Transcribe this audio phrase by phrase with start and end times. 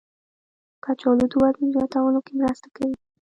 [0.83, 2.97] کچالو د وزن زیاتولو کې مرسته کوي.